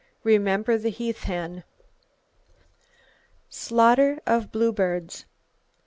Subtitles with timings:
[0.23, 1.63] Remember the heath hen.
[3.51, 5.25] Slaughter Of Bluebirds.